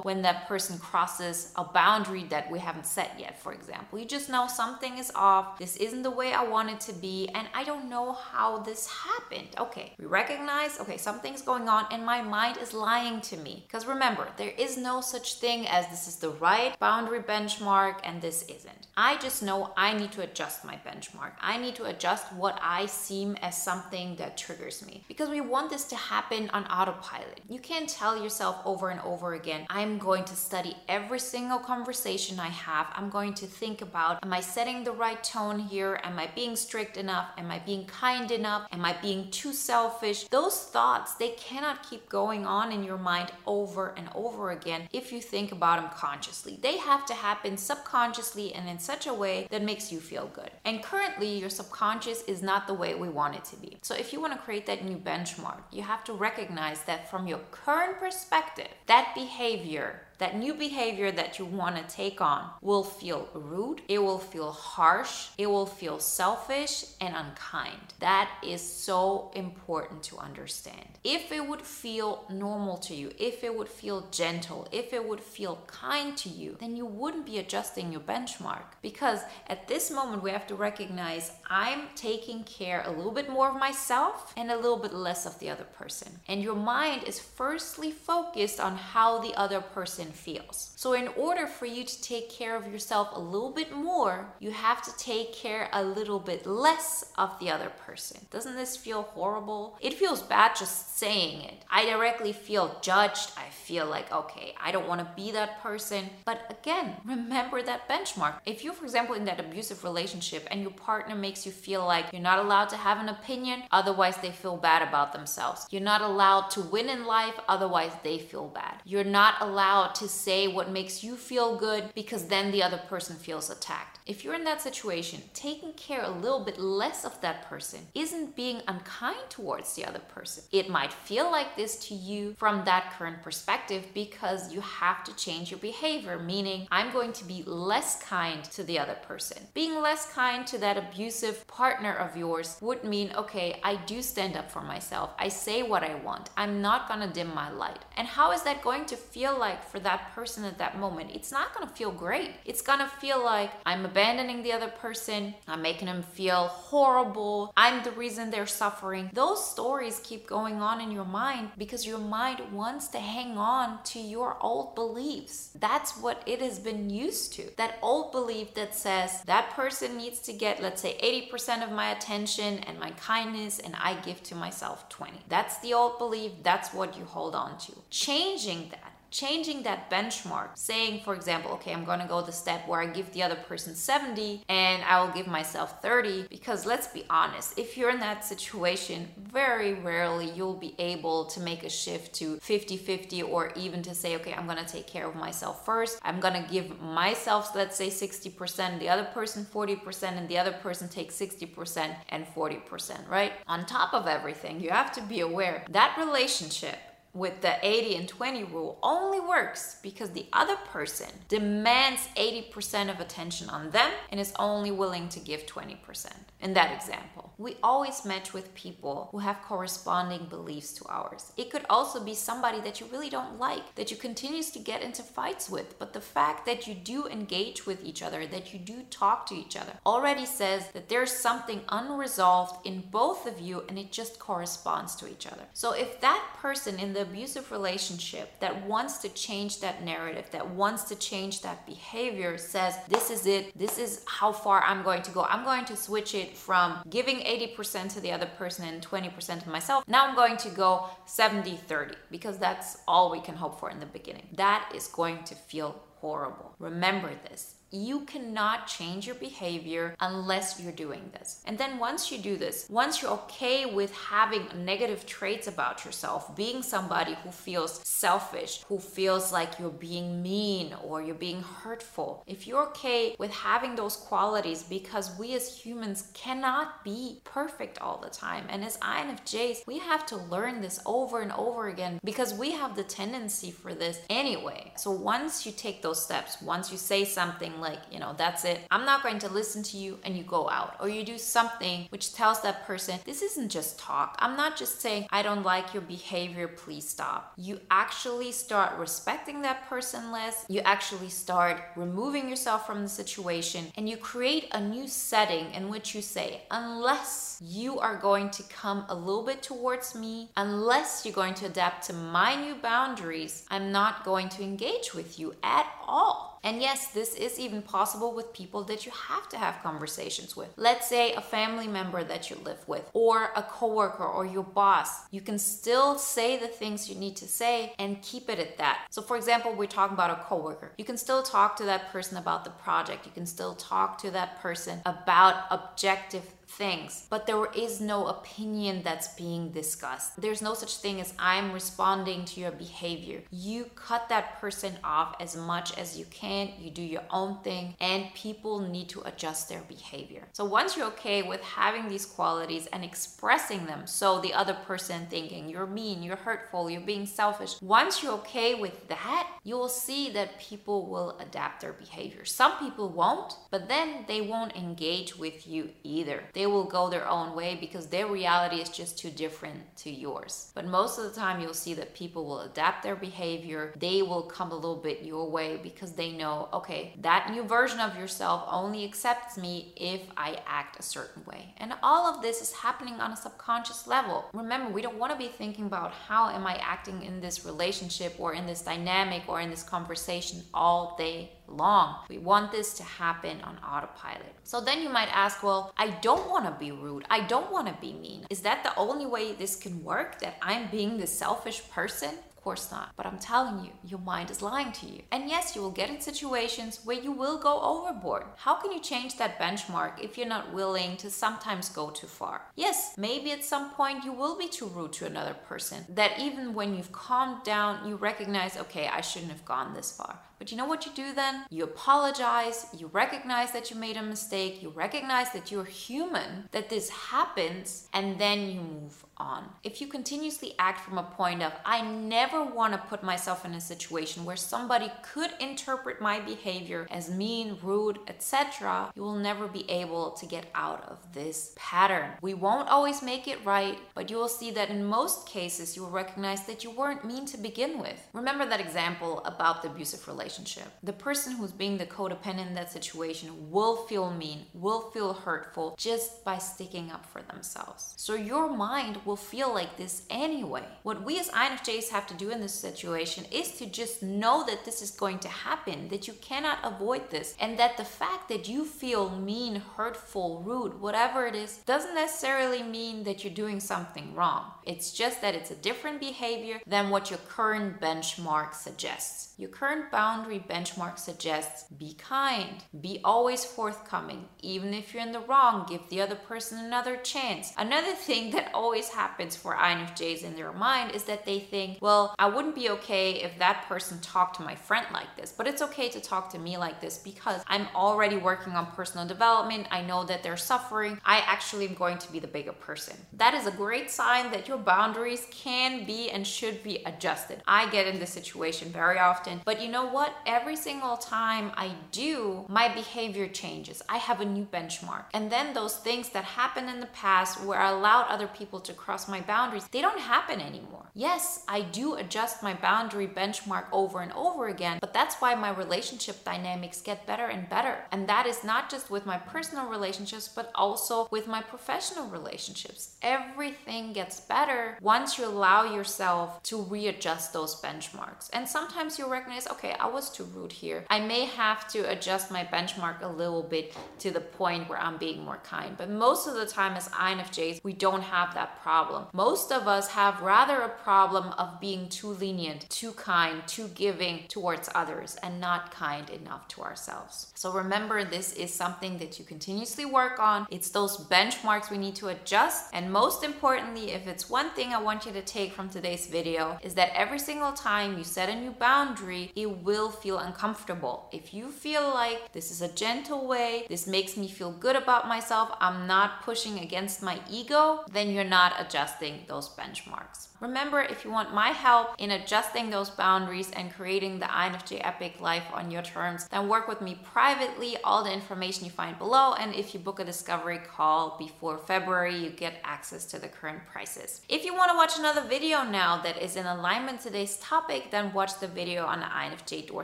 when 0.03 0.21
that 0.21 0.47
person 0.47 0.77
crosses 0.79 1.53
a 1.55 1.63
boundary 1.63 2.23
that 2.25 2.49
we 2.51 2.59
haven't 2.59 2.85
set 2.85 3.19
yet, 3.19 3.39
for 3.39 3.53
example. 3.53 3.99
You 3.99 4.05
just 4.05 4.29
know 4.29 4.47
something 4.47 4.97
is 4.97 5.11
off. 5.15 5.59
This 5.59 5.75
isn't 5.77 6.03
the 6.03 6.11
way 6.11 6.33
I 6.33 6.43
want 6.43 6.69
it 6.69 6.79
to 6.81 6.93
be, 6.93 7.29
and 7.33 7.47
I 7.53 7.63
don't 7.63 7.89
know 7.89 8.13
how 8.13 8.59
this 8.59 8.87
happened. 8.87 9.49
Okay, 9.59 9.93
we 9.97 10.05
recognize, 10.05 10.79
okay, 10.79 10.97
something's 10.97 11.41
going 11.41 11.69
on, 11.69 11.85
and 11.91 12.05
my 12.05 12.21
mind 12.21 12.57
is 12.57 12.73
lying 12.73 13.21
to 13.21 13.37
me. 13.37 13.63
Because 13.67 13.85
remember, 13.85 14.27
there 14.37 14.53
is 14.57 14.77
no 14.77 15.01
such 15.01 15.35
thing 15.35 15.67
as 15.67 15.87
this 15.87 16.07
is 16.07 16.17
the 16.17 16.29
right 16.29 16.77
boundary 16.79 17.21
benchmark 17.21 17.99
and 18.03 18.21
this 18.21 18.43
isn't. 18.43 18.87
I 18.97 19.17
just 19.17 19.41
know 19.41 19.73
I 19.77 19.93
need 19.93 20.11
to 20.13 20.21
adjust 20.21 20.65
my 20.65 20.75
benchmark. 20.75 21.31
I 21.39 21.57
need 21.57 21.75
to 21.75 21.85
adjust 21.85 22.31
what 22.33 22.59
I 22.61 22.85
seem 22.85 23.35
as 23.41 23.61
something 23.61 24.15
that 24.17 24.37
triggers 24.37 24.85
me. 24.85 25.03
Because 25.07 25.29
we 25.29 25.41
want 25.41 25.69
this 25.69 25.85
to 25.85 25.95
happen 25.95 26.49
on 26.51 26.65
autopilot. 26.65 27.41
You 27.49 27.59
can't 27.59 27.87
tell 27.87 28.21
yourself 28.21 28.57
over 28.65 28.89
and 28.89 28.99
over 29.01 29.33
again, 29.33 29.40
I'm 29.69 29.97
going 29.97 30.25
to 30.25 30.35
study 30.35 30.75
every 30.87 31.19
single 31.19 31.59
conversation 31.59 32.39
I 32.39 32.49
have. 32.49 32.87
I'm 32.93 33.09
going 33.09 33.33
to 33.35 33.45
think 33.45 33.81
about, 33.81 34.23
am 34.23 34.33
I 34.33 34.41
setting 34.41 34.83
the 34.83 34.91
right 34.91 35.23
tone 35.23 35.59
here? 35.59 35.99
Am 36.03 36.19
I 36.19 36.29
being 36.35 36.55
strict 36.55 36.97
enough? 36.97 37.29
Am 37.37 37.49
I 37.49 37.59
being 37.59 37.85
kind 37.85 38.31
enough? 38.31 38.67
Am 38.71 38.85
I 38.85 38.95
being 39.01 39.31
too 39.31 39.53
selfish? 39.53 40.25
Those 40.25 40.57
thoughts, 40.63 41.15
they 41.15 41.29
cannot 41.29 41.89
keep 41.89 42.07
going 42.09 42.45
on 42.45 42.71
in 42.71 42.83
your 42.83 42.97
mind 42.97 43.31
over 43.45 43.93
and 43.97 44.09
over 44.13 44.51
again 44.51 44.87
if 44.91 45.11
you 45.11 45.21
think 45.21 45.51
about 45.51 45.81
them 45.81 45.89
consciously. 45.95 46.59
They 46.61 46.77
have 46.77 47.05
to 47.07 47.13
happen 47.13 47.57
subconsciously 47.57 48.53
and 48.53 48.69
in 48.69 48.79
such 48.79 49.07
a 49.07 49.13
way 49.13 49.47
that 49.49 49.63
makes 49.63 49.91
you 49.91 49.99
feel 49.99 50.27
good. 50.33 50.51
And 50.65 50.83
currently, 50.83 51.37
your 51.37 51.49
subconscious 51.49 52.23
is 52.23 52.41
not 52.41 52.67
the 52.67 52.73
way 52.73 52.95
we 52.95 53.09
want 53.09 53.35
it 53.35 53.45
to 53.45 53.55
be. 53.55 53.77
So, 53.81 53.95
if 53.95 54.13
you 54.13 54.21
want 54.21 54.33
to 54.33 54.39
create 54.39 54.65
that 54.67 54.85
new 54.85 54.97
benchmark, 54.97 55.61
you 55.71 55.81
have 55.81 56.03
to 56.05 56.13
recognize 56.13 56.83
that 56.83 57.09
from 57.09 57.27
your 57.27 57.39
current 57.51 57.99
perspective, 57.99 58.67
that 58.87 59.13
behavior 59.21 60.01
that 60.21 60.37
new 60.37 60.53
behavior 60.53 61.11
that 61.11 61.39
you 61.39 61.45
want 61.45 61.75
to 61.75 61.95
take 61.95 62.21
on 62.21 62.47
will 62.61 62.83
feel 62.83 63.27
rude, 63.33 63.81
it 63.87 63.97
will 63.97 64.19
feel 64.19 64.51
harsh, 64.51 65.29
it 65.35 65.47
will 65.47 65.65
feel 65.65 65.97
selfish 65.97 66.85
and 67.01 67.15
unkind. 67.15 67.95
That 67.99 68.29
is 68.45 68.61
so 68.61 69.31
important 69.33 70.03
to 70.03 70.19
understand. 70.19 70.99
If 71.03 71.31
it 71.31 71.47
would 71.47 71.63
feel 71.63 72.25
normal 72.29 72.77
to 72.77 72.93
you, 72.93 73.11
if 73.17 73.43
it 73.43 73.57
would 73.57 73.67
feel 73.67 74.07
gentle, 74.11 74.67
if 74.71 74.93
it 74.93 75.09
would 75.09 75.19
feel 75.19 75.63
kind 75.65 76.15
to 76.17 76.29
you, 76.29 76.55
then 76.59 76.75
you 76.75 76.85
wouldn't 76.85 77.25
be 77.25 77.39
adjusting 77.39 77.91
your 77.91 78.01
benchmark. 78.01 78.65
Because 78.83 79.21
at 79.47 79.67
this 79.67 79.89
moment, 79.89 80.21
we 80.21 80.29
have 80.29 80.45
to 80.47 80.55
recognize 80.55 81.31
I'm 81.49 81.87
taking 81.95 82.43
care 82.43 82.83
a 82.85 82.91
little 82.91 83.11
bit 83.11 83.27
more 83.27 83.49
of 83.49 83.59
myself 83.59 84.31
and 84.37 84.51
a 84.51 84.55
little 84.55 84.77
bit 84.77 84.93
less 84.93 85.25
of 85.25 85.39
the 85.39 85.49
other 85.49 85.63
person. 85.63 86.19
And 86.27 86.43
your 86.43 86.55
mind 86.55 87.05
is 87.05 87.19
firstly 87.19 87.89
focused 87.89 88.59
on 88.59 88.75
how 88.75 89.17
the 89.17 89.33
other 89.33 89.61
person 89.61 90.10
feels. 90.11 90.71
So, 90.75 90.93
in 90.93 91.07
order 91.09 91.47
for 91.47 91.65
you 91.65 91.83
to 91.83 92.01
take 92.01 92.29
care 92.29 92.55
of 92.55 92.71
yourself 92.71 93.09
a 93.13 93.19
little 93.19 93.51
bit 93.51 93.71
more, 93.73 94.33
you 94.39 94.51
have 94.51 94.81
to 94.83 94.97
take 94.97 95.33
care 95.33 95.69
a 95.73 95.83
little 95.83 96.19
bit 96.19 96.45
less 96.45 97.11
of 97.17 97.37
the 97.39 97.49
other 97.49 97.69
person. 97.85 98.25
Doesn't 98.29 98.55
this 98.55 98.77
feel 98.77 99.03
horrible? 99.03 99.77
It 99.81 99.93
feels 99.93 100.21
bad 100.21 100.55
just 100.55 100.97
saying 100.97 101.41
it. 101.41 101.63
I 101.69 101.85
directly 101.85 102.33
feel 102.33 102.77
judged. 102.81 103.31
I 103.37 103.49
feel 103.49 103.85
like, 103.85 104.11
okay, 104.11 104.53
I 104.61 104.71
don't 104.71 104.87
want 104.87 105.01
to 105.01 105.07
be 105.15 105.31
that 105.31 105.61
person. 105.61 106.09
But 106.25 106.39
again, 106.49 106.95
remember 107.05 107.61
that 107.61 107.87
benchmark. 107.87 108.35
If 108.45 108.63
you're, 108.63 108.73
for 108.73 108.85
example, 108.85 109.15
in 109.15 109.25
that 109.25 109.39
abusive 109.39 109.83
relationship 109.83 110.47
and 110.51 110.61
your 110.61 110.71
partner 110.71 111.15
makes 111.15 111.45
you 111.45 111.51
feel 111.51 111.85
like 111.85 112.11
you're 112.11 112.21
not 112.21 112.39
allowed 112.39 112.69
to 112.69 112.77
have 112.77 112.99
an 112.99 113.09
opinion, 113.09 113.63
otherwise 113.71 114.17
they 114.17 114.31
feel 114.31 114.57
bad 114.57 114.87
about 114.87 115.13
themselves. 115.13 115.67
You're 115.69 115.81
not 115.81 116.01
allowed 116.01 116.49
to 116.51 116.61
win 116.61 116.89
in 116.89 117.05
life, 117.05 117.35
otherwise 117.47 117.91
they 118.03 118.19
feel 118.19 118.47
bad. 118.47 118.81
You're 118.85 119.03
not 119.03 119.35
allowed 119.41 119.90
to 119.95 120.07
say 120.07 120.47
what 120.47 120.71
makes 120.71 121.03
you 121.03 121.15
feel 121.15 121.57
good 121.57 121.93
because 121.93 122.25
then 122.25 122.51
the 122.51 122.63
other 122.63 122.81
person 122.89 123.15
feels 123.15 123.49
attacked. 123.49 123.99
If 124.05 124.23
you're 124.23 124.33
in 124.33 124.43
that 124.45 124.61
situation, 124.61 125.21
taking 125.33 125.73
care 125.73 126.03
a 126.03 126.09
little 126.09 126.43
bit 126.43 126.59
less 126.59 127.05
of 127.05 127.21
that 127.21 127.43
person 127.47 127.81
isn't 127.93 128.35
being 128.35 128.61
unkind 128.67 129.29
towards 129.29 129.75
the 129.75 129.85
other 129.85 129.99
person. 129.99 130.43
It 130.51 130.69
might 130.69 130.91
feel 130.91 131.29
like 131.29 131.55
this 131.55 131.75
to 131.87 131.93
you 131.93 132.35
from 132.37 132.65
that 132.65 132.93
current 132.97 133.21
perspective 133.21 133.85
because 133.93 134.53
you 134.53 134.61
have 134.61 135.03
to 135.03 135.15
change 135.15 135.51
your 135.51 135.59
behavior, 135.59 136.17
meaning 136.17 136.67
I'm 136.71 136.91
going 136.91 137.13
to 137.13 137.25
be 137.25 137.43
less 137.45 138.01
kind 138.01 138.43
to 138.45 138.63
the 138.63 138.79
other 138.79 138.97
person. 139.07 139.37
Being 139.53 139.79
less 139.79 140.11
kind 140.11 140.47
to 140.47 140.57
that 140.57 140.77
abusive 140.77 141.45
partner 141.47 141.93
of 141.93 142.17
yours 142.17 142.57
would 142.61 142.83
mean, 142.83 143.11
okay, 143.15 143.59
I 143.63 143.75
do 143.75 144.01
stand 144.01 144.35
up 144.35 144.49
for 144.49 144.61
myself. 144.61 145.11
I 145.19 145.27
say 145.27 145.63
what 145.63 145.83
I 145.83 145.95
want. 145.95 146.29
I'm 146.35 146.61
not 146.61 146.87
gonna 146.89 147.11
dim 147.11 147.33
my 147.33 147.51
light. 147.51 147.85
And 147.97 148.07
how 148.07 148.31
is 148.31 148.41
that 148.43 148.61
going 148.61 148.85
to 148.85 148.95
feel 148.95 149.37
like 149.37 149.63
for 149.63 149.79
that 149.83 150.13
person 150.13 150.43
at 150.43 150.57
that 150.57 150.79
moment? 150.79 151.11
It's 151.13 151.31
not 151.31 151.53
gonna 151.53 151.71
feel 151.71 151.91
great. 151.91 152.31
It's 152.45 152.61
gonna 152.61 152.87
feel 152.87 153.23
like 153.23 153.51
I'm 153.65 153.85
abandoning 153.85 154.43
the 154.43 154.53
other 154.53 154.69
person, 154.69 155.33
I'm 155.47 155.61
making 155.61 155.87
them 155.87 156.03
feel 156.03 156.47
horrible, 156.47 157.53
I'm 157.57 157.83
the 157.83 157.91
reason 157.91 158.31
they're 158.31 158.47
suffering. 158.47 159.09
Those 159.13 159.49
stories 159.49 160.01
keep 160.03 160.27
going 160.27 160.61
on 160.61 160.81
in 160.81 160.91
your 160.91 161.05
mind 161.05 161.51
because 161.57 161.85
your 161.85 161.99
mind 161.99 162.41
wants 162.51 162.87
to 162.89 162.99
hang 162.99 163.37
on 163.37 163.83
to 163.85 163.99
your 163.99 164.37
old 164.41 164.75
beliefs. 164.75 165.51
That's 165.59 165.97
what 165.97 166.21
it 166.25 166.41
has 166.41 166.59
been 166.59 166.89
used 166.89 167.33
to. 167.33 167.43
That 167.57 167.77
old 167.81 168.11
belief 168.11 168.53
that 168.55 168.75
says 168.75 169.21
that 169.23 169.51
person 169.51 169.97
needs 169.97 170.19
to 170.19 170.33
get, 170.33 170.61
let's 170.61 170.81
say, 170.81 170.97
80% 171.31 171.63
of 171.63 171.71
my 171.71 171.91
attention 171.91 172.59
and 172.59 172.79
my 172.79 172.91
kindness, 172.91 173.59
and 173.59 173.75
I 173.75 173.95
give 174.01 174.21
to 174.23 174.35
myself 174.35 174.89
20. 174.89 175.13
That's 175.29 175.57
the 175.59 175.73
old 175.73 175.97
belief. 175.97 176.31
That's 176.43 176.73
what 176.73 176.97
you 176.97 177.05
hold 177.05 177.35
on 177.35 177.57
to. 177.59 177.73
Changing 177.89 178.69
that 178.69 178.93
changing 179.11 179.63
that 179.63 179.89
benchmark, 179.91 180.57
saying, 180.57 181.01
for 181.03 181.13
example, 181.13 181.51
okay, 181.51 181.73
I'm 181.73 181.83
gonna 181.83 182.07
go 182.07 182.21
the 182.21 182.31
step 182.31 182.67
where 182.67 182.81
I 182.81 182.87
give 182.87 183.11
the 183.11 183.21
other 183.23 183.35
person 183.35 183.75
70 183.75 184.43
and 184.49 184.81
I 184.83 185.03
will 185.03 185.11
give 185.11 185.27
myself 185.27 185.81
30. 185.81 186.27
Because 186.29 186.65
let's 186.65 186.87
be 186.87 187.03
honest, 187.09 187.59
if 187.59 187.77
you're 187.77 187.91
in 187.91 187.99
that 187.99 188.25
situation, 188.25 189.09
very 189.17 189.73
rarely 189.73 190.31
you'll 190.31 190.55
be 190.55 190.75
able 190.79 191.25
to 191.25 191.39
make 191.41 191.63
a 191.63 191.69
shift 191.69 192.13
to 192.15 192.37
50 192.37 192.77
50 192.77 193.21
or 193.23 193.51
even 193.55 193.81
to 193.83 193.93
say, 193.93 194.15
okay, 194.15 194.33
I'm 194.33 194.47
gonna 194.47 194.65
take 194.65 194.87
care 194.87 195.07
of 195.07 195.15
myself 195.15 195.65
first. 195.65 195.99
I'm 196.03 196.19
gonna 196.19 196.47
give 196.49 196.81
myself, 196.81 197.53
let's 197.53 197.75
say, 197.75 197.89
60%, 197.89 198.79
the 198.79 198.89
other 198.89 199.03
person 199.03 199.45
40%, 199.45 200.17
and 200.17 200.29
the 200.29 200.37
other 200.37 200.53
person 200.53 200.87
takes 200.87 201.15
60% 201.15 201.95
and 202.09 202.25
40%, 202.33 203.09
right? 203.09 203.33
On 203.47 203.65
top 203.65 203.93
of 203.93 204.07
everything, 204.07 204.61
you 204.61 204.69
have 204.69 204.91
to 204.93 205.01
be 205.01 205.19
aware 205.19 205.65
that 205.69 205.97
relationship 205.97 206.77
with 207.13 207.41
the 207.41 207.55
80 207.61 207.95
and 207.95 208.07
20 208.07 208.43
rule 208.45 208.79
only 208.81 209.19
works 209.19 209.77
because 209.83 210.11
the 210.11 210.27
other 210.31 210.55
person 210.55 211.09
demands 211.27 212.07
80% 212.15 212.89
of 212.89 212.99
attention 212.99 213.49
on 213.49 213.71
them 213.71 213.91
and 214.09 214.19
is 214.19 214.33
only 214.39 214.71
willing 214.71 215.09
to 215.09 215.19
give 215.19 215.45
20% 215.45 216.07
in 216.41 216.53
that 216.53 216.73
example. 216.73 217.33
We 217.37 217.57
always 217.61 218.05
match 218.05 218.33
with 218.33 218.53
people 218.55 219.09
who 219.11 219.19
have 219.19 219.41
corresponding 219.41 220.25
beliefs 220.25 220.73
to 220.73 220.85
ours. 220.87 221.33
It 221.37 221.51
could 221.51 221.65
also 221.69 222.03
be 222.03 222.13
somebody 222.13 222.61
that 222.61 222.79
you 222.79 222.87
really 222.91 223.09
don't 223.09 223.39
like, 223.39 223.75
that 223.75 223.91
you 223.91 223.97
continues 223.97 224.51
to 224.51 224.59
get 224.59 224.81
into 224.81 225.03
fights 225.03 225.49
with, 225.49 225.77
but 225.79 225.93
the 225.93 226.01
fact 226.01 226.45
that 226.45 226.67
you 226.67 226.73
do 226.73 227.07
engage 227.07 227.65
with 227.65 227.83
each 227.83 228.01
other, 228.01 228.25
that 228.27 228.53
you 228.53 228.59
do 228.59 228.83
talk 228.89 229.25
to 229.27 229.35
each 229.35 229.57
other, 229.57 229.73
already 229.85 230.25
says 230.25 230.67
that 230.69 230.87
there's 230.87 231.11
something 231.11 231.61
unresolved 231.69 232.65
in 232.65 232.83
both 232.91 233.25
of 233.25 233.39
you 233.39 233.63
and 233.67 233.77
it 233.77 233.91
just 233.91 234.19
corresponds 234.19 234.95
to 234.95 235.09
each 235.09 235.27
other. 235.27 235.43
So 235.53 235.73
if 235.73 235.99
that 236.01 236.23
person 236.39 236.79
in 236.79 236.93
the 236.93 237.00
abusive 237.01 237.51
relationship 237.51 238.39
that 238.39 238.65
wants 238.65 238.97
to 238.99 239.09
change 239.09 239.59
that 239.59 239.83
narrative, 239.83 240.25
that 240.31 240.49
wants 240.49 240.83
to 240.85 240.95
change 240.95 241.41
that 241.41 241.65
behavior 241.65 242.37
says, 242.37 242.77
this 242.87 243.09
is 243.09 243.25
it, 243.25 243.57
this 243.57 243.77
is 243.77 244.03
how 244.07 244.31
far 244.31 244.63
I'm 244.63 244.83
going 244.83 245.01
to 245.03 245.11
go, 245.11 245.23
I'm 245.23 245.43
going 245.43 245.65
to 245.65 245.75
switch 245.75 246.15
it 246.15 246.37
from 246.37 246.81
giving 246.89 247.17
80% 247.17 247.93
to 247.93 247.99
the 247.99 248.11
other 248.11 248.27
person 248.37 248.65
and 248.65 248.85
20% 248.85 249.43
to 249.43 249.49
myself. 249.49 249.83
Now 249.87 250.07
I'm 250.07 250.15
going 250.15 250.37
to 250.37 250.49
go 250.49 250.89
70 251.05 251.55
30 251.55 251.95
because 252.09 252.37
that's 252.37 252.77
all 252.87 253.11
we 253.11 253.21
can 253.21 253.35
hope 253.35 253.59
for 253.59 253.69
in 253.69 253.79
the 253.79 253.85
beginning. 253.85 254.27
That 254.33 254.71
is 254.75 254.87
going 254.87 255.23
to 255.25 255.35
feel 255.35 255.81
horrible. 255.99 256.55
Remember 256.59 257.11
this 257.29 257.55
You 257.71 258.01
cannot 258.01 258.67
change 258.67 259.05
your 259.05 259.15
behavior 259.15 259.95
unless 260.01 260.59
you're 260.59 260.73
doing 260.73 261.09
this. 261.13 261.41
And 261.45 261.57
then 261.57 261.79
once 261.79 262.11
you 262.11 262.17
do 262.17 262.35
this, 262.35 262.67
once 262.69 263.01
you're 263.01 263.11
okay 263.11 263.65
with 263.65 263.95
having 263.95 264.47
negative 264.65 265.05
traits 265.05 265.47
about 265.47 265.85
yourself, 265.85 266.35
being 266.35 266.63
somebody 266.63 267.15
who 267.23 267.31
feels 267.31 267.81
selfish, 267.87 268.61
who 268.67 268.77
feels 268.77 269.31
like 269.31 269.57
you're 269.57 269.69
being 269.69 270.21
mean 270.21 270.75
or 270.83 271.01
you're 271.01 271.15
being 271.15 271.41
hurtful, 271.41 272.23
if 272.27 272.45
you're 272.45 272.67
okay 272.67 273.15
with 273.17 273.31
having 273.31 273.75
those 273.75 273.95
qualities, 273.95 274.63
because 274.63 275.17
we 275.17 275.33
as 275.33 275.57
humans 275.57 276.09
cannot 276.13 276.83
be 276.83 277.21
perfect 277.23 277.79
all 277.79 277.99
the 277.99 278.09
time. 278.09 278.45
And 278.49 278.65
as 278.65 278.77
INFJs, 278.79 279.65
we 279.65 279.79
have 279.79 280.05
to 280.07 280.17
learn 280.17 280.59
this 280.59 280.81
over 280.85 281.21
and 281.21 281.31
over 281.31 281.69
again 281.69 282.01
because 282.03 282.33
we 282.33 282.51
have 282.51 282.75
the 282.75 282.83
tendency 282.83 283.49
for 283.49 283.73
this 283.73 284.01
anyway. 284.09 284.73
So 284.75 284.91
once 284.91 285.45
you 285.45 285.53
take 285.53 285.81
those 285.81 286.03
steps, 286.03 286.41
once 286.41 286.69
you 286.69 286.77
say 286.77 287.05
something 287.05 287.60
like, 287.61 287.79
you 287.91 287.99
know, 287.99 288.13
that's 288.17 288.43
it, 288.43 288.59
I'm 288.71 288.85
not 288.85 289.03
going 289.03 289.19
to 289.19 289.29
listen 289.29 289.63
to 289.63 289.77
you, 289.77 289.99
and 290.03 290.17
you 290.17 290.23
go 290.23 290.49
out, 290.49 290.75
or 290.79 290.89
you 290.89 291.03
do 291.03 291.17
something 291.17 291.85
which 291.89 292.13
tells 292.13 292.41
that 292.41 292.65
person, 292.65 292.99
this 293.05 293.21
isn't 293.21 293.49
just 293.49 293.79
talk. 293.79 294.17
I'm 294.19 294.35
not 294.35 294.57
just 294.57 294.81
saying, 294.81 295.07
I 295.11 295.21
don't 295.21 295.43
like 295.43 295.73
your 295.73 295.83
behavior, 295.83 296.47
please 296.47 296.87
stop. 296.89 297.33
You 297.37 297.59
actually 297.69 298.31
start 298.31 298.77
respecting 298.77 299.41
that 299.43 299.67
person 299.69 300.11
less, 300.11 300.45
you 300.49 300.61
actually 300.61 301.09
start 301.09 301.61
removing 301.75 302.27
yourself 302.27 302.65
from 302.65 302.81
the 302.81 302.89
situation, 302.89 303.71
and 303.77 303.87
you 303.87 303.97
create 303.97 304.47
a 304.51 304.59
new 304.59 304.87
setting 304.87 305.53
in 305.53 305.69
which 305.69 305.93
you 305.95 306.01
say, 306.01 306.41
unless 306.51 307.39
you 307.43 307.79
are 307.79 307.97
going 307.97 308.29
to 308.31 308.43
come 308.43 308.85
a 308.89 308.95
little 308.95 309.23
bit 309.23 309.43
towards 309.43 309.95
me, 309.95 310.29
unless 310.37 311.05
you're 311.05 311.13
going 311.13 311.33
to 311.35 311.45
adapt 311.45 311.85
to 311.87 311.93
my 311.93 312.35
new 312.35 312.55
boundaries, 312.55 313.45
I'm 313.49 313.71
not 313.71 314.03
going 314.03 314.29
to 314.29 314.43
engage 314.43 314.93
with 314.93 315.19
you 315.19 315.35
at 315.43 315.67
all. 315.85 316.30
And 316.43 316.61
yes, 316.61 316.87
this 316.87 317.15
is 317.15 317.39
even 317.39 317.61
possible 317.61 318.13
with 318.13 318.33
people 318.33 318.63
that 318.63 318.85
you 318.85 318.91
have 318.91 319.29
to 319.29 319.37
have 319.37 319.61
conversations 319.61 320.35
with. 320.35 320.49
Let's 320.57 320.87
say 320.87 321.13
a 321.13 321.21
family 321.21 321.67
member 321.67 322.03
that 322.03 322.29
you 322.29 322.37
live 322.43 322.67
with, 322.67 322.89
or 322.93 323.31
a 323.35 323.43
coworker, 323.43 324.05
or 324.05 324.25
your 324.25 324.43
boss. 324.43 325.07
You 325.11 325.21
can 325.21 325.37
still 325.37 325.97
say 325.97 326.37
the 326.37 326.47
things 326.47 326.89
you 326.89 326.95
need 326.95 327.15
to 327.17 327.27
say 327.27 327.73
and 327.77 328.01
keep 328.01 328.29
it 328.29 328.39
at 328.39 328.57
that. 328.57 328.87
So, 328.89 329.01
for 329.01 329.17
example, 329.17 329.53
we're 329.53 329.67
talking 329.67 329.93
about 329.93 330.11
a 330.11 330.23
coworker. 330.23 330.73
You 330.77 330.85
can 330.85 330.97
still 330.97 331.21
talk 331.21 331.55
to 331.57 331.65
that 331.65 331.91
person 331.91 332.17
about 332.17 332.43
the 332.43 332.49
project. 332.51 333.05
You 333.05 333.11
can 333.11 333.25
still 333.25 333.53
talk 333.55 333.97
to 333.99 334.11
that 334.11 334.39
person 334.41 334.81
about 334.85 335.45
objective 335.51 336.33
things, 336.51 337.07
but 337.09 337.25
there 337.25 337.45
is 337.53 337.81
no 337.81 338.07
opinion 338.07 338.81
that's 338.83 339.09
being 339.15 339.51
discussed. 339.51 340.19
There's 340.21 340.41
no 340.41 340.53
such 340.53 340.77
thing 340.77 340.99
as 341.01 341.13
I'm 341.17 341.51
responding 341.51 342.25
to 342.25 342.39
your 342.39 342.51
behavior. 342.51 343.23
You 343.31 343.65
cut 343.75 344.09
that 344.09 344.39
person 344.39 344.77
off 344.83 345.15
as 345.19 345.35
much 345.35 345.77
as 345.77 345.97
you 345.97 346.05
can, 346.05 346.49
you 346.59 346.69
do 346.69 346.81
your 346.81 347.03
own 347.09 347.37
thing, 347.43 347.75
and 347.79 348.13
people 348.13 348.59
need 348.59 348.89
to 348.89 349.01
adjust 349.01 349.49
their 349.49 349.61
behavior. 349.61 350.23
So 350.33 350.45
once 350.45 350.75
you're 350.75 350.87
okay 350.87 351.23
with 351.23 351.41
having 351.41 351.87
these 351.87 352.05
qualities 352.05 352.67
and 352.67 352.83
expressing 352.83 353.65
them, 353.65 353.87
so 353.87 354.19
the 354.19 354.33
other 354.33 354.53
person 354.53 355.07
thinking 355.09 355.49
you're 355.49 355.65
mean, 355.65 356.03
you're 356.03 356.15
hurtful, 356.15 356.69
you're 356.69 356.81
being 356.81 357.05
selfish, 357.05 357.61
once 357.61 358.03
you're 358.03 358.13
okay 358.13 358.55
with 358.55 358.87
that, 358.89 359.27
you 359.43 359.55
will 359.55 359.69
see 359.69 360.09
that 360.11 360.39
people 360.39 360.87
will 360.87 361.17
adapt 361.19 361.61
their 361.61 361.73
behavior. 361.73 362.25
Some 362.25 362.57
people 362.59 362.89
won't, 362.89 363.35
but 363.49 363.67
then 363.67 364.05
they 364.07 364.21
won't 364.21 364.55
engage 364.55 365.15
with 365.15 365.47
you 365.47 365.69
either. 365.83 366.23
They 366.33 366.40
they 366.41 366.47
will 366.47 366.63
go 366.63 366.89
their 366.89 367.07
own 367.07 367.35
way 367.35 367.55
because 367.55 367.85
their 367.85 368.07
reality 368.07 368.55
is 368.55 368.69
just 368.69 368.97
too 368.97 369.11
different 369.11 369.59
to 369.77 369.91
yours. 369.91 370.51
But 370.55 370.65
most 370.65 370.97
of 370.97 371.03
the 371.03 371.11
time, 371.11 371.39
you'll 371.39 371.53
see 371.53 371.75
that 371.75 371.93
people 371.93 372.25
will 372.25 372.41
adapt 372.41 372.81
their 372.81 372.95
behavior. 372.95 373.75
They 373.77 374.01
will 374.01 374.23
come 374.23 374.51
a 374.51 374.55
little 374.55 374.81
bit 374.81 375.03
your 375.03 375.29
way 375.29 375.59
because 375.61 375.91
they 375.91 376.11
know, 376.11 376.49
okay, 376.51 376.95
that 377.01 377.29
new 377.29 377.43
version 377.43 377.79
of 377.79 377.95
yourself 377.95 378.47
only 378.49 378.83
accepts 378.83 379.37
me 379.37 379.71
if 379.75 380.01
I 380.17 380.39
act 380.47 380.79
a 380.79 380.81
certain 380.81 381.23
way. 381.25 381.53
And 381.57 381.75
all 381.83 382.11
of 382.11 382.23
this 382.23 382.41
is 382.41 382.51
happening 382.53 382.95
on 382.95 383.11
a 383.11 383.15
subconscious 383.15 383.85
level. 383.85 384.25
Remember, 384.33 384.71
we 384.71 384.81
don't 384.81 384.97
want 384.97 385.11
to 385.11 385.19
be 385.19 385.27
thinking 385.27 385.67
about 385.67 385.91
how 385.91 386.29
am 386.29 386.47
I 386.47 386.55
acting 386.55 387.03
in 387.03 387.21
this 387.21 387.45
relationship 387.45 388.15
or 388.17 388.33
in 388.33 388.47
this 388.47 388.63
dynamic 388.63 389.21
or 389.27 389.41
in 389.41 389.51
this 389.51 389.61
conversation 389.61 390.41
all 390.55 390.95
day 390.97 391.33
long. 391.51 391.95
We 392.09 392.17
want 392.17 392.51
this 392.51 392.73
to 392.75 392.83
happen 392.83 393.41
on 393.41 393.57
autopilot. 393.57 394.33
So 394.43 394.61
then 394.61 394.81
you 394.81 394.89
might 394.89 395.09
ask, 395.11 395.43
well, 395.43 395.73
I 395.77 395.89
don't 396.01 396.29
want 396.29 396.45
to 396.45 396.51
be 396.51 396.71
rude. 396.71 397.05
I 397.09 397.21
don't 397.21 397.51
want 397.51 397.67
to 397.67 397.75
be 397.79 397.93
mean. 397.93 398.25
Is 398.29 398.41
that 398.41 398.63
the 398.63 398.75
only 398.77 399.05
way 399.05 399.33
this 399.33 399.55
can 399.55 399.83
work? 399.83 400.19
That 400.19 400.35
I'm 400.41 400.69
being 400.69 400.97
the 400.97 401.07
selfish 401.07 401.61
person? 401.69 402.15
Course 402.41 402.71
not. 402.71 402.93
But 402.97 403.05
I'm 403.05 403.19
telling 403.19 403.63
you, 403.63 403.71
your 403.83 403.99
mind 403.99 404.31
is 404.31 404.41
lying 404.41 404.71
to 404.71 404.87
you. 404.87 405.03
And 405.11 405.29
yes, 405.29 405.55
you 405.55 405.61
will 405.61 405.69
get 405.69 405.91
in 405.91 406.01
situations 406.01 406.79
where 406.83 406.99
you 406.99 407.11
will 407.11 407.37
go 407.37 407.61
overboard. 407.61 408.23
How 408.35 408.55
can 408.55 408.71
you 408.71 408.81
change 408.81 409.17
that 409.17 409.39
benchmark 409.39 410.03
if 410.03 410.17
you're 410.17 410.27
not 410.27 410.51
willing 410.51 410.97
to 410.97 411.11
sometimes 411.11 411.69
go 411.69 411.91
too 411.91 412.07
far? 412.07 412.41
Yes, 412.55 412.95
maybe 412.97 413.31
at 413.31 413.45
some 413.45 413.69
point 413.69 414.03
you 414.03 414.11
will 414.11 414.39
be 414.39 414.47
too 414.47 414.65
rude 414.65 414.93
to 414.93 415.05
another 415.05 415.35
person. 415.35 415.85
That 415.89 416.19
even 416.19 416.55
when 416.55 416.75
you've 416.75 416.91
calmed 416.91 417.43
down, 417.43 417.87
you 417.87 417.95
recognize, 417.95 418.57
okay, 418.57 418.87
I 418.87 419.01
shouldn't 419.01 419.31
have 419.31 419.45
gone 419.45 419.75
this 419.75 419.91
far. 419.91 420.19
But 420.41 420.49
you 420.49 420.57
know 420.57 420.65
what 420.65 420.87
you 420.87 420.91
do 420.95 421.13
then? 421.13 421.45
You 421.51 421.65
apologize, 421.65 422.65
you 422.75 422.87
recognize 422.87 423.51
that 423.51 423.69
you 423.69 423.77
made 423.77 423.95
a 423.95 424.01
mistake, 424.01 424.63
you 424.63 424.69
recognize 424.69 425.31
that 425.33 425.51
you're 425.51 425.63
human, 425.63 426.49
that 426.51 426.67
this 426.67 426.89
happens, 426.89 427.87
and 427.93 428.17
then 428.17 428.49
you 428.49 428.61
move 428.61 429.05
on. 429.21 429.45
If 429.63 429.79
you 429.79 429.87
continuously 429.87 430.53
act 430.57 430.79
from 430.81 430.97
a 430.97 431.03
point 431.03 431.43
of, 431.43 431.53
I 431.63 431.81
never 431.81 432.43
want 432.43 432.73
to 432.73 432.89
put 432.89 433.03
myself 433.03 433.45
in 433.45 433.53
a 433.53 433.61
situation 433.61 434.25
where 434.25 434.35
somebody 434.35 434.91
could 435.03 435.31
interpret 435.39 436.01
my 436.01 436.19
behavior 436.19 436.87
as 436.89 437.09
mean, 437.09 437.57
rude, 437.61 437.99
etc., 438.07 438.91
you 438.95 439.03
will 439.03 439.15
never 439.15 439.47
be 439.47 439.69
able 439.69 440.11
to 440.11 440.25
get 440.25 440.45
out 440.55 440.83
of 440.89 441.13
this 441.13 441.53
pattern. 441.55 442.09
We 442.21 442.33
won't 442.33 442.69
always 442.69 443.03
make 443.03 443.27
it 443.27 443.45
right, 443.45 443.77
but 443.93 444.09
you 444.09 444.17
will 444.17 444.27
see 444.27 444.51
that 444.51 444.69
in 444.69 444.83
most 444.83 445.27
cases, 445.27 445.75
you 445.75 445.83
will 445.83 445.91
recognize 445.91 446.45
that 446.47 446.63
you 446.63 446.71
weren't 446.71 447.05
mean 447.05 447.25
to 447.27 447.37
begin 447.37 447.79
with. 447.79 447.99
Remember 448.13 448.45
that 448.47 448.59
example 448.59 449.23
about 449.25 449.61
the 449.61 449.69
abusive 449.69 450.07
relationship. 450.07 450.67
The 450.81 450.93
person 450.93 451.35
who's 451.35 451.51
being 451.51 451.77
the 451.77 451.85
codependent 451.85 452.47
in 452.47 452.55
that 452.55 452.71
situation 452.71 453.51
will 453.51 453.75
feel 453.87 454.09
mean, 454.11 454.45
will 454.53 454.89
feel 454.91 455.13
hurtful 455.13 455.75
just 455.77 456.23
by 456.25 456.37
sticking 456.39 456.91
up 456.91 457.05
for 457.05 457.21
themselves. 457.21 457.93
So 457.97 458.15
your 458.15 458.49
mind 458.49 458.97
will 459.05 459.10
feel 459.15 459.53
like 459.53 459.77
this 459.77 460.03
anyway. 460.09 460.65
What 460.83 461.03
we 461.03 461.19
as 461.19 461.29
INFJs 461.29 461.89
have 461.89 462.07
to 462.07 462.13
do 462.13 462.29
in 462.29 462.41
this 462.41 462.53
situation 462.53 463.25
is 463.31 463.51
to 463.53 463.65
just 463.65 464.01
know 464.01 464.45
that 464.47 464.65
this 464.65 464.81
is 464.81 464.91
going 464.91 465.19
to 465.19 465.27
happen, 465.27 465.89
that 465.89 466.07
you 466.07 466.13
cannot 466.13 466.59
avoid 466.63 467.09
this, 467.09 467.35
and 467.39 467.57
that 467.59 467.77
the 467.77 467.85
fact 467.85 468.29
that 468.29 468.47
you 468.49 468.65
feel 468.65 469.09
mean, 469.09 469.61
hurtful, 469.77 470.41
rude, 470.45 470.79
whatever 470.79 471.25
it 471.25 471.35
is, 471.35 471.57
doesn't 471.65 471.95
necessarily 471.95 472.63
mean 472.63 473.03
that 473.03 473.23
you're 473.23 473.33
doing 473.33 473.59
something 473.59 474.13
wrong. 474.15 474.51
It's 474.65 474.91
just 474.91 475.21
that 475.21 475.35
it's 475.35 475.51
a 475.51 475.55
different 475.55 475.99
behavior 475.99 476.59
than 476.65 476.89
what 476.89 477.09
your 477.09 477.19
current 477.19 477.81
benchmark 477.81 478.53
suggests. 478.53 479.33
Your 479.37 479.49
current 479.49 479.91
boundary 479.91 480.11
boundary 480.21 480.43
benchmark 480.47 480.99
suggests 480.99 481.63
be 481.71 481.93
kind, 481.93 482.63
be 482.79 482.99
always 483.03 483.43
forthcoming. 483.43 484.25
Even 484.41 484.73
if 484.73 484.93
you're 484.93 485.03
in 485.03 485.11
the 485.11 485.19
wrong, 485.19 485.65
give 485.67 485.87
the 485.89 486.01
other 486.01 486.15
person 486.15 486.59
another 486.59 486.97
chance. 486.97 487.53
Another 487.57 487.93
thing 487.93 488.31
that 488.31 488.51
always 488.53 488.89
happens 488.89 489.00
for 489.35 489.55
INFJs 489.55 490.23
in 490.23 490.35
their 490.35 490.51
mind 490.51 490.91
is 490.91 491.03
that 491.05 491.25
they 491.25 491.39
think, 491.39 491.77
well, 491.81 492.15
I 492.19 492.27
wouldn't 492.27 492.55
be 492.55 492.69
okay 492.71 493.21
if 493.21 493.37
that 493.39 493.65
person 493.67 493.99
talked 494.01 494.35
to 494.37 494.43
my 494.43 494.55
friend 494.55 494.85
like 494.91 495.15
this, 495.15 495.31
but 495.31 495.47
it's 495.47 495.61
okay 495.61 495.89
to 495.89 496.01
talk 496.01 496.31
to 496.31 496.39
me 496.39 496.57
like 496.57 496.81
this 496.81 496.97
because 496.97 497.41
I'm 497.47 497.67
already 497.75 498.17
working 498.17 498.53
on 498.53 498.65
personal 498.67 499.07
development. 499.07 499.67
I 499.71 499.81
know 499.81 500.03
that 500.05 500.23
they're 500.23 500.37
suffering. 500.37 500.99
I 501.05 501.19
actually 501.19 501.67
am 501.67 501.75
going 501.75 501.99
to 501.99 502.11
be 502.11 502.19
the 502.19 502.27
bigger 502.27 502.53
person. 502.53 502.97
That 503.13 503.33
is 503.33 503.47
a 503.47 503.51
great 503.51 503.89
sign 503.89 504.31
that 504.31 504.47
your 504.47 504.57
boundaries 504.57 505.27
can 505.31 505.85
be 505.85 506.11
and 506.11 506.27
should 506.27 506.63
be 506.63 506.83
adjusted. 506.85 507.41
I 507.47 507.69
get 507.69 507.87
in 507.87 507.99
this 507.99 508.11
situation 508.11 508.71
very 508.71 508.99
often, 508.99 509.41
but 509.45 509.61
you 509.61 509.69
know 509.69 509.85
what? 509.85 510.01
what? 510.01 510.15
Every 510.25 510.55
single 510.55 510.97
time 510.97 511.51
I 511.55 511.73
do, 511.91 512.45
my 512.47 512.67
behavior 512.73 513.27
changes. 513.27 513.83
I 513.87 513.97
have 513.97 514.19
a 514.19 514.25
new 514.25 514.45
benchmark. 514.45 515.05
And 515.13 515.31
then 515.31 515.53
those 515.53 515.75
things 515.75 516.09
that 516.09 516.23
happened 516.23 516.69
in 516.71 516.79
the 516.79 516.87
past 516.87 517.43
where 517.43 517.59
I 517.59 517.69
allowed 517.69 518.07
other 518.07 518.25
people 518.25 518.59
to 518.61 518.73
cross 518.73 518.90
my 519.07 519.21
boundaries, 519.21 519.67
they 519.71 519.81
don't 519.81 519.99
happen 519.99 520.39
anymore. 520.39 520.89
Yes, 520.93 521.43
I 521.47 521.61
do 521.61 521.95
adjust 521.95 522.43
my 522.43 522.53
boundary 522.53 523.07
benchmark 523.07 523.65
over 523.71 524.01
and 524.01 524.11
over 524.13 524.47
again, 524.47 524.79
but 524.81 524.93
that's 524.93 525.15
why 525.15 525.35
my 525.35 525.49
relationship 525.49 526.23
dynamics 526.25 526.81
get 526.81 527.07
better 527.07 527.27
and 527.27 527.47
better. 527.49 527.77
And 527.91 528.07
that 528.09 528.25
is 528.25 528.43
not 528.43 528.69
just 528.69 528.89
with 528.91 529.05
my 529.05 529.17
personal 529.17 529.67
relationships, 529.67 530.27
but 530.27 530.51
also 530.53 531.07
with 531.11 531.27
my 531.27 531.41
professional 531.41 532.07
relationships. 532.07 532.97
Everything 533.01 533.93
gets 533.93 534.19
better 534.19 534.77
once 534.81 535.17
you 535.17 535.25
allow 535.25 535.63
yourself 535.63 536.43
to 536.43 536.61
readjust 536.61 537.31
those 537.31 537.61
benchmarks. 537.61 538.29
And 538.33 538.47
sometimes 538.47 538.99
you 538.99 539.09
recognize, 539.09 539.47
okay, 539.47 539.75
I 539.79 539.87
was 539.87 540.09
too 540.09 540.25
rude 540.35 540.51
here. 540.51 540.85
I 540.89 540.99
may 540.99 541.25
have 541.25 541.67
to 541.69 541.89
adjust 541.89 542.31
my 542.31 542.43
benchmark 542.43 543.01
a 543.01 543.07
little 543.07 543.43
bit 543.43 543.75
to 543.99 544.11
the 544.11 544.19
point 544.19 544.67
where 544.67 544.79
I'm 544.79 544.97
being 544.97 545.23
more 545.23 545.39
kind. 545.43 545.77
But 545.77 545.89
most 545.89 546.27
of 546.27 546.33
the 546.33 546.45
time 546.45 546.73
as 546.73 546.89
INFJs, 546.89 547.63
we 547.63 547.73
don't 547.73 548.01
have 548.01 548.33
that 548.33 548.61
problem. 548.61 548.70
Most 549.13 549.51
of 549.51 549.67
us 549.67 549.89
have 549.89 550.21
rather 550.21 550.61
a 550.61 550.69
problem 550.69 551.33
of 551.37 551.59
being 551.59 551.89
too 551.89 552.07
lenient, 552.07 552.69
too 552.69 552.93
kind, 552.93 553.45
too 553.45 553.67
giving 553.75 554.27
towards 554.29 554.69
others 554.73 555.17
and 555.21 555.41
not 555.41 555.71
kind 555.71 556.09
enough 556.09 556.47
to 556.49 556.61
ourselves. 556.61 557.33
So 557.35 557.51
remember, 557.51 558.05
this 558.05 558.31
is 558.33 558.53
something 558.53 558.97
that 558.99 559.19
you 559.19 559.25
continuously 559.25 559.83
work 559.83 560.19
on. 560.19 560.47
It's 560.49 560.69
those 560.69 560.97
benchmarks 560.97 561.69
we 561.69 561.77
need 561.77 561.95
to 561.95 562.07
adjust. 562.07 562.69
And 562.73 562.93
most 562.93 563.25
importantly, 563.25 563.91
if 563.91 564.07
it's 564.07 564.29
one 564.29 564.51
thing 564.51 564.73
I 564.73 564.81
want 564.81 565.05
you 565.05 565.11
to 565.11 565.21
take 565.21 565.51
from 565.51 565.67
today's 565.67 566.07
video, 566.07 566.57
is 566.63 566.73
that 566.75 566.95
every 566.95 567.19
single 567.19 567.51
time 567.51 567.97
you 567.97 568.05
set 568.05 568.29
a 568.29 568.35
new 568.35 568.51
boundary, 568.51 569.33
it 569.35 569.49
will 569.63 569.89
feel 569.91 570.17
uncomfortable. 570.17 571.09
If 571.11 571.33
you 571.33 571.49
feel 571.49 571.89
like 571.89 572.31
this 572.31 572.51
is 572.51 572.61
a 572.61 572.71
gentle 572.71 573.27
way, 573.27 573.65
this 573.67 573.85
makes 573.85 574.15
me 574.15 574.29
feel 574.29 574.51
good 574.51 574.77
about 574.77 575.09
myself, 575.09 575.51
I'm 575.59 575.87
not 575.87 576.23
pushing 576.23 576.59
against 576.59 577.03
my 577.03 577.19
ego, 577.29 577.83
then 577.91 578.11
you're 578.11 578.23
not 578.23 578.60
adjusting 578.65 579.25
those 579.27 579.49
benchmarks. 579.49 580.27
Remember, 580.39 580.81
if 580.81 581.05
you 581.05 581.11
want 581.11 581.35
my 581.35 581.49
help 581.49 581.89
in 581.99 582.11
adjusting 582.11 582.71
those 582.71 582.89
boundaries 582.89 583.51
and 583.51 583.71
creating 583.71 584.19
the 584.19 584.25
INFJ 584.25 584.81
Epic 584.83 585.21
life 585.21 585.43
on 585.53 585.69
your 585.69 585.83
terms, 585.83 586.27
then 586.29 586.47
work 586.47 586.67
with 586.67 586.81
me 586.81 586.99
privately. 587.03 587.77
All 587.83 588.03
the 588.03 588.11
information 588.11 588.65
you 588.65 588.71
find 588.71 588.97
below. 588.97 589.33
And 589.33 589.53
if 589.53 589.73
you 589.73 589.79
book 589.79 589.99
a 589.99 590.03
discovery 590.03 590.57
call 590.57 591.15
before 591.19 591.59
February, 591.59 592.17
you 592.17 592.31
get 592.31 592.55
access 592.63 593.05
to 593.07 593.19
the 593.19 593.27
current 593.27 593.65
prices. 593.71 594.21
If 594.27 594.43
you 594.43 594.55
want 594.55 594.71
to 594.71 594.77
watch 594.77 594.97
another 594.97 595.21
video 595.21 595.63
now 595.63 596.01
that 596.01 596.19
is 596.19 596.35
in 596.35 596.47
alignment 596.47 597.01
to 597.01 597.11
today's 597.11 597.37
topic, 597.37 597.91
then 597.91 598.13
watch 598.13 598.39
the 598.39 598.47
video 598.47 598.85
on 598.85 599.01
the 599.01 599.05
INFJ 599.05 599.67
door 599.67 599.83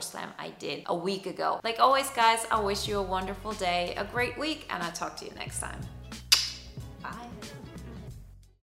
slam 0.00 0.30
I 0.38 0.50
did 0.58 0.82
a 0.86 0.96
week 0.96 1.26
ago. 1.26 1.60
Like 1.62 1.78
always, 1.78 2.08
guys, 2.10 2.46
I 2.50 2.58
wish 2.60 2.88
you 2.88 2.98
a 2.98 3.02
wonderful 3.02 3.52
day, 3.52 3.94
a 3.96 4.04
great 4.04 4.38
week, 4.38 4.66
and 4.70 4.82
I'll 4.82 4.92
talk 4.92 5.16
to 5.18 5.24
you 5.24 5.32
next 5.36 5.60
time. 5.60 5.97